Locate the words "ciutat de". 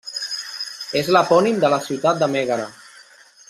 1.91-2.31